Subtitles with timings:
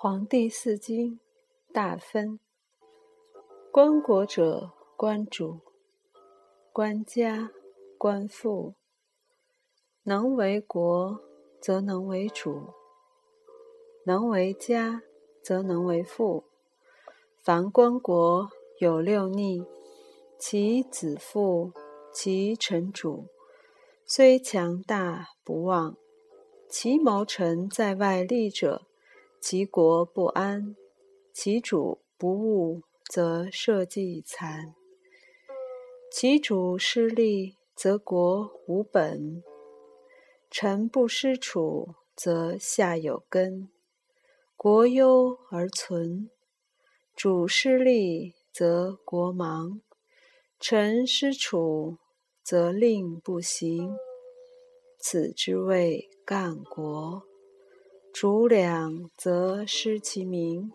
[0.00, 1.18] 黄帝四经
[1.72, 2.38] 大分：
[3.72, 5.58] 观国者，观主；
[6.72, 7.50] 观家，
[7.98, 8.74] 观父。
[10.04, 11.20] 能为国，
[11.60, 12.72] 则能为主；
[14.04, 15.02] 能为家，
[15.42, 16.44] 则能为父。
[17.42, 19.64] 凡观国有六逆，
[20.38, 21.72] 其子父，
[22.12, 23.26] 其臣主，
[24.06, 25.96] 虽强大不忘；
[26.68, 28.87] 其谋臣在外立者。
[29.40, 30.74] 其国不安，
[31.32, 34.74] 其主不务，则社稷残；
[36.10, 39.42] 其主失利，则国无本；
[40.50, 43.70] 臣不失楚，则下有根。
[44.56, 46.28] 国忧而存，
[47.14, 49.80] 主失利，则国亡；
[50.58, 51.98] 臣失楚，
[52.42, 53.94] 则令不行。
[54.98, 57.27] 此之谓干国。
[58.12, 60.72] 主两则失其名，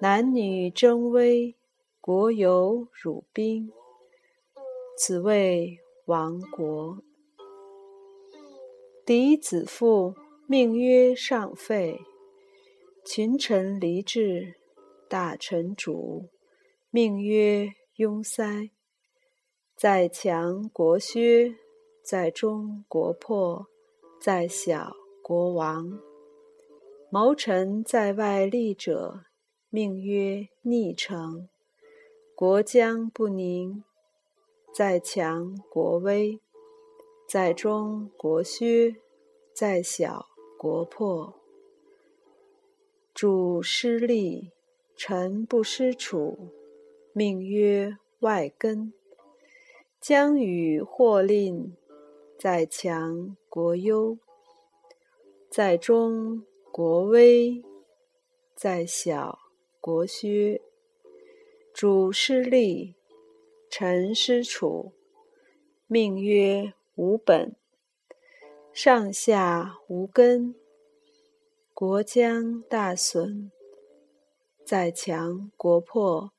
[0.00, 1.54] 男女争威，
[2.00, 3.70] 国有辱兵，
[4.96, 7.02] 此谓亡国。
[9.04, 10.14] 嫡子父，
[10.46, 11.98] 命曰上废；
[13.04, 14.54] 群臣离志，
[15.08, 16.30] 大臣主，
[16.90, 18.70] 命曰庸塞。
[19.76, 21.54] 在强国削，
[22.02, 23.66] 在中国破，
[24.20, 26.00] 在小国亡。
[27.12, 29.24] 谋臣在外立者，
[29.68, 31.48] 命曰逆臣；
[32.36, 33.82] 国将不宁，
[34.72, 36.38] 在强国危，
[37.26, 38.94] 在中国削，
[39.52, 41.34] 在小国破。
[43.12, 44.52] 主失利，
[44.94, 46.52] 臣不失处，
[47.12, 48.92] 命曰外根；
[50.00, 51.74] 将与祸令，
[52.38, 54.16] 在强国忧，
[55.50, 56.46] 在中。
[56.82, 57.62] 国威
[58.54, 59.38] 在小，
[59.82, 60.62] 国削；
[61.74, 62.94] 主失利，
[63.68, 64.90] 臣失楚，
[65.86, 67.54] 命曰无本，
[68.72, 70.54] 上下无根，
[71.74, 73.52] 国将大损。
[74.64, 76.32] 在强国破，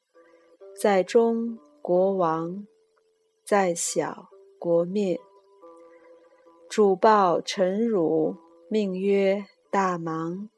[0.75, 2.65] 在中国亡，
[3.45, 5.21] 在小国灭。
[6.67, 8.35] 主报臣辱，
[8.69, 9.45] 命曰。
[9.71, 10.49] 大忙，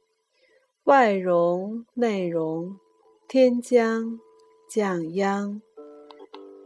[0.86, 2.80] 外荣内荣，
[3.28, 4.20] 天将
[4.68, 5.62] 降殃。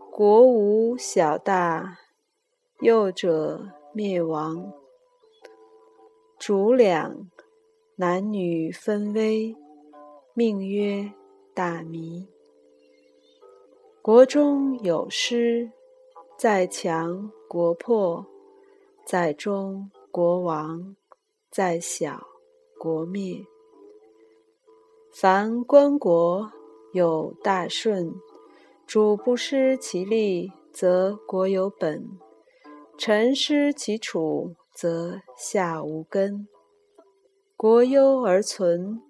[0.10, 2.00] 国无小大，
[2.80, 4.72] 幼者灭亡。
[6.40, 7.30] 主两，
[7.98, 9.54] 男女分危，
[10.34, 11.12] 命曰
[11.54, 12.30] 大迷。
[14.02, 15.70] 国中有失，
[16.38, 18.26] 在强国破，
[19.06, 20.96] 在中国亡，
[21.52, 22.26] 在小。
[22.78, 23.44] 国灭，
[25.12, 26.52] 凡官国
[26.94, 28.14] 有大顺，
[28.86, 32.04] 主不失其力，则国有本；
[32.98, 36.48] 臣失其楚，则下无根。
[37.56, 39.02] 国忧而存，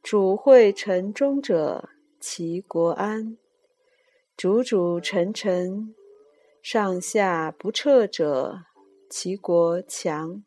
[0.00, 1.88] 主惠臣忠者，
[2.20, 3.36] 其国安；
[4.36, 5.92] 主主臣臣，
[6.62, 8.60] 上下不彻者，
[9.10, 10.44] 其国强。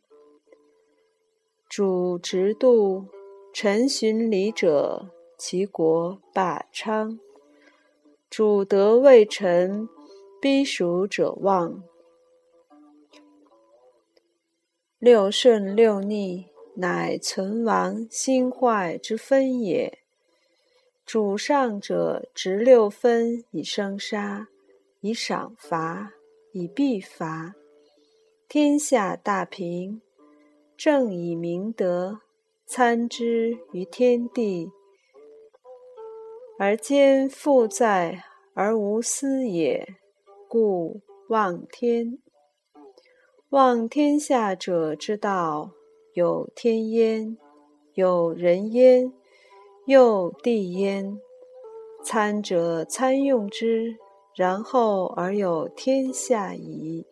[1.69, 3.05] 主直度，
[3.53, 7.19] 臣循礼者，其国霸昌；
[8.27, 9.87] 主德未臣，
[10.41, 11.83] 逼属者旺。
[14.97, 19.99] 六顺六逆，乃存亡兴坏之分也。
[21.05, 24.47] 主上者，执六分以生杀，
[25.01, 26.13] 以赏罚，
[26.51, 27.53] 以必罚，
[28.47, 30.01] 天下大平。
[30.79, 32.21] 正以明德
[32.65, 34.71] 参之于天地，
[36.57, 38.23] 而兼复在
[38.53, 39.85] 而无私也，
[40.47, 42.17] 故望天。
[43.49, 45.71] 望天下者之道，
[46.13, 47.37] 有天焉，
[47.95, 49.11] 有人焉，
[49.85, 51.19] 又地焉。
[52.05, 53.97] 参者参用之，
[54.33, 57.05] 然后而有天下矣。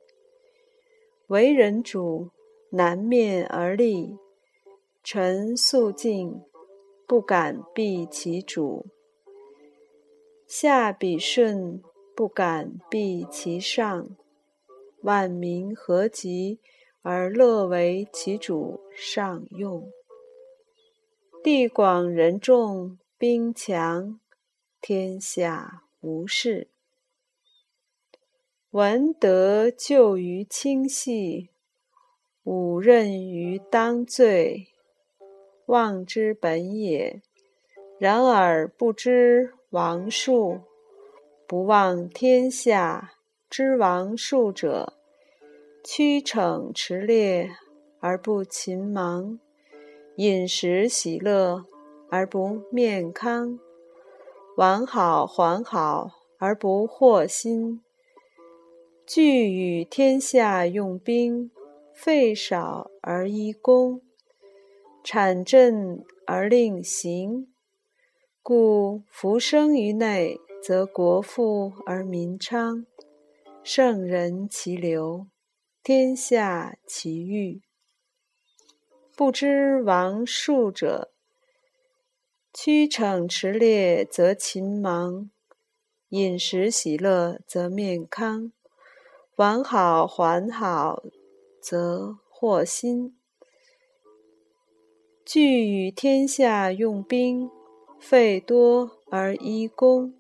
[1.27, 2.29] 为人主。
[2.69, 4.17] 南面而立，
[5.01, 6.41] 臣肃静，
[7.07, 8.85] 不敢避其主；
[10.45, 11.81] 下笔顺，
[12.13, 14.09] 不敢避其上。
[15.03, 16.59] 万民何及
[17.01, 19.89] 而乐为其主上用？
[21.41, 24.19] 地广人众，兵强，
[24.81, 26.67] 天下无事。
[28.71, 31.51] 闻得救于轻细。
[32.49, 34.67] 吾任于当罪，
[35.65, 37.21] 望之本也。
[37.99, 40.61] 然而不知王术，
[41.45, 43.15] 不忘天下。
[43.49, 44.93] 知王术者，
[45.83, 47.49] 屈骋驰猎
[47.99, 49.37] 而不勤忙，
[50.15, 51.65] 饮食喜乐
[52.09, 53.59] 而不面康，
[54.55, 57.81] 玩好还好而不惑心。
[59.05, 61.51] 具与天下用兵，
[61.97, 64.03] 费少而依功，
[65.03, 67.51] 产正而令行。
[68.43, 72.85] 故夫生于内，则国富而民昌，
[73.63, 75.25] 圣人其流，
[75.81, 77.63] 天下其欲。
[79.15, 81.11] 不知王术者，
[82.53, 85.31] 屈骋驰猎则勤忙，
[86.09, 88.51] 饮食喜乐则面康。
[89.37, 91.03] 玩好还好，
[91.69, 93.11] 则惑心；
[95.25, 97.51] 具与天下用兵，
[97.99, 100.13] 费多而依功，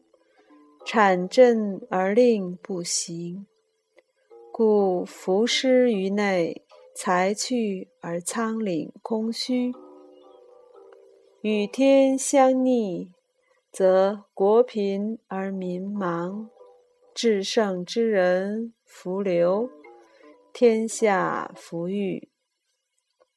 [0.85, 3.47] 产振而令不行。
[4.51, 9.71] 故夫失于内，财去而仓廪空虚。
[11.39, 13.13] 与天相逆，
[13.71, 16.49] 则国贫而民忙。
[17.15, 18.73] 至圣之人。
[18.83, 19.69] 福流，
[20.59, 22.29] 天下福裕。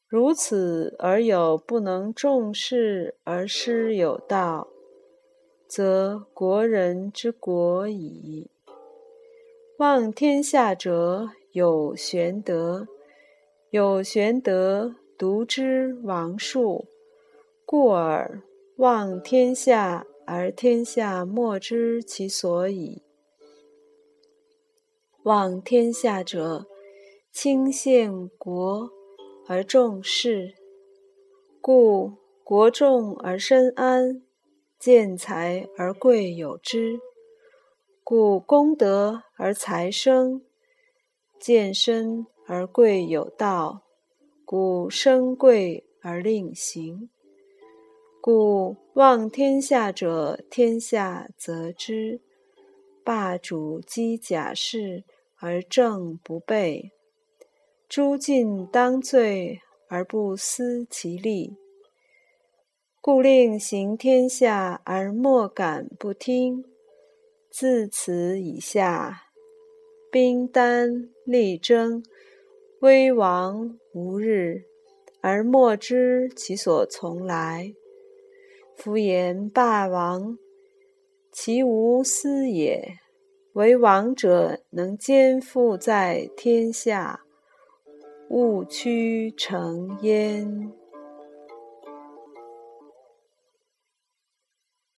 [0.09, 4.69] 如此而有不能重视而失有道，
[5.69, 8.51] 则国人之国矣。
[9.77, 12.89] 望天下者有玄德，
[13.69, 16.87] 有玄德独知王术，
[17.67, 18.43] 故而
[18.79, 23.03] 望天下而天下莫知其所以。
[25.25, 26.67] 望天下者，
[27.33, 28.91] 轻献国
[29.47, 30.53] 而重士，
[31.61, 34.23] 故国重而身安，
[34.81, 36.99] 见财而贵有之；
[38.03, 40.43] 故功德而财生，
[41.39, 43.85] 见身而贵有道；
[44.45, 47.09] 故生贵而令行。
[48.21, 52.21] 故望天下者，天下则之。
[53.05, 55.05] 霸主积甲士
[55.37, 56.93] 而政不备，
[57.91, 59.59] 诸尽当罪
[59.89, 61.57] 而不思其利，
[63.01, 66.65] 故令行天下而莫敢不听。
[67.51, 69.23] 自此以下，
[70.09, 72.01] 兵单力争，
[72.81, 74.63] 危亡无日，
[75.21, 77.75] 而莫知其所从来。
[78.77, 80.39] 夫言霸王。
[81.33, 82.99] 其无私也，
[83.55, 87.25] 为王者能兼负在天下，
[88.31, 90.80] 雾区成烟。